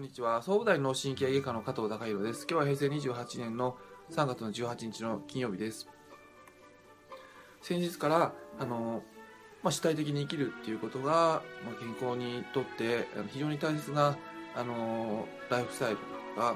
[0.00, 0.40] こんにちは。
[0.40, 2.46] 総武大脳神経外科の加藤隆弘です。
[2.50, 3.76] 今日は平成28年の
[4.10, 5.90] 3月の18日の金曜日です。
[7.60, 9.02] 先日から、あの、
[9.62, 14.16] まあ、主体的に生きるっていうことが、まあ、健康にとってあの非常に大切な、
[14.56, 15.98] あの、ライフスタイル
[16.34, 16.54] が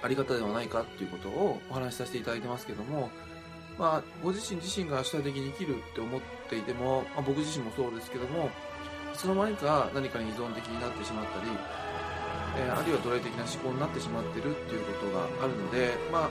[0.00, 3.10] あり方ではないかっていうことをお話しさせていただいてますけども、
[3.80, 8.48] まあ、ご自身自身が主体的に生きるって思っていても、まあ、僕自身もそうですけども、
[9.18, 11.50] つの間にか何かに依存的になってしまったり、
[12.56, 16.30] えーあるいは奴隷的な思考になってしまってるっていうことがあるので、ま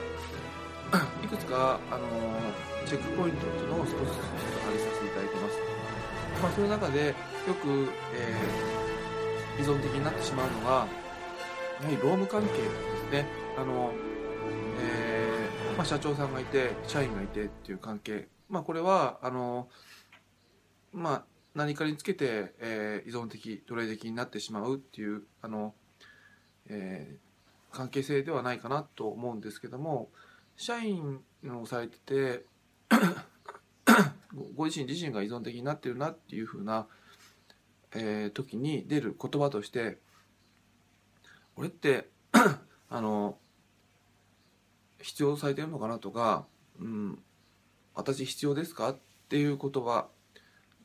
[1.24, 2.08] いくつか、あの
[2.86, 4.00] チェックポイントっていうのを少しずつ
[4.64, 5.58] 貼りさせていただいてます。
[6.42, 7.14] まあ、その中でよ
[7.54, 8.78] く、えー
[9.58, 10.86] 依存的になってしまうのが、やは
[11.90, 13.26] り労務関係ですね。
[13.58, 13.90] あの、
[14.80, 18.28] えーまあ、社長さんがいて、社員がいてっていう関係。
[18.48, 19.68] まあ、これは、あの、
[20.92, 21.24] まあ、
[21.58, 25.74] 何かにつけて、えー依存的、奴隷的になってしまうっていう、あの、
[26.68, 27.28] えー
[27.70, 30.08] 関係性ではないかなと思うんですけども、
[30.56, 32.44] 社員をされてて、
[34.56, 36.86] ご自身自身が依存的になってるなっていうふうな、
[37.92, 39.98] えー時に出る言葉として、
[41.56, 42.08] 俺って、
[42.88, 43.36] あの、
[45.02, 46.46] 必要されてるのかなとか、
[46.78, 47.22] うん、
[47.94, 48.98] 私必要ですかっ
[49.28, 50.08] ていう言葉、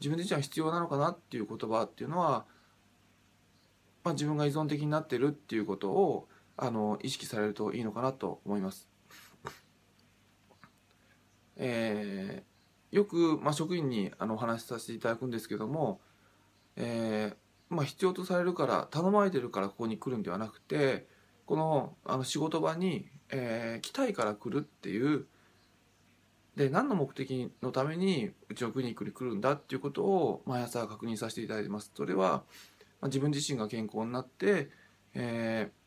[0.04, 2.46] 自分自身は必要なのかなっていう言葉っていうのは、
[4.04, 8.90] まあ、自分が依存的になってるっていうことをあの意識されるといいのかなと思います。
[11.56, 12.54] えー
[12.94, 16.00] よく、まあ、職員にあのお話しさせていただくんですけども、
[16.76, 21.08] えーまあ、必要とされるから頼まれてるからここに来るんではなくて
[21.48, 25.26] このあの仕事場に、えー来たいから来るっていう
[26.56, 31.92] で何の目的のためにうちのクリニックに来るんだっていうことを毎朝確認させていただいてます。
[31.96, 32.44] それは、ま
[33.02, 34.70] あ、自分自身が健康になって、
[35.16, 35.84] えー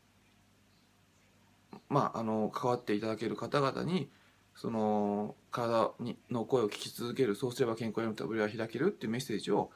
[1.89, 4.09] まあ、あの関わっていただける方々に
[4.55, 9.71] その体にの声を聞き続けるそうすれば健康への扉は開けるっていうメッセージを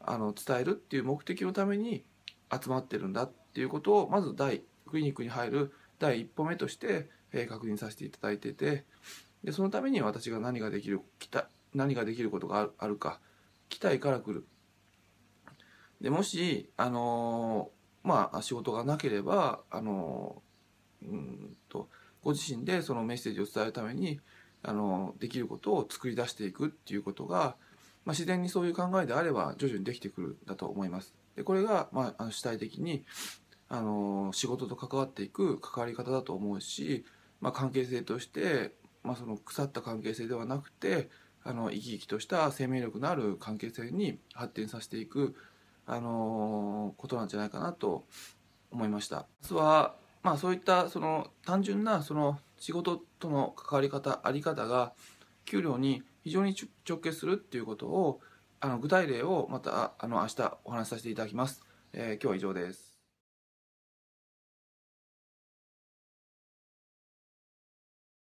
[0.00, 2.04] あの伝えるっていう目的のために
[2.52, 8.84] 集まってるんだっていうことをまず第クリニックに入る第一歩目として、えー確認させていただいてて
[9.44, 13.20] でそのために私が何ができるきた何ができることがあるか
[13.68, 14.46] 来たいから来る
[16.00, 21.88] でもしあのーまあ仕事がなければあのーうんと
[22.22, 24.20] ご自身でそのメッセージを伝えるために
[24.62, 27.56] あのできることを作り出していくっていうことが、
[28.06, 31.14] まあ、自然にそういう考えであれば徐々にできてくるだと思います。
[31.36, 33.04] でこれが、まあ、あの主体的に
[33.68, 37.04] あの仕事と関わっていく関わり方だと思うし、
[37.40, 38.72] まあ、関係性として、
[39.04, 41.08] まあ、その腐った関係性ではなくて
[41.44, 45.36] あの生き生きとした生命力のある関係性に発展させていく、
[45.86, 48.06] あのことなんじゃないかなと
[48.70, 49.26] 思いました。
[49.42, 54.94] 実はまあそういったその単純なその仕事との関わり方あり方が
[55.44, 56.56] 給料に非常に
[56.88, 58.20] 直結するっていうことを
[58.60, 62.93] あの具体例をまたあの明日お話しさせていただきます、えー今日は以上です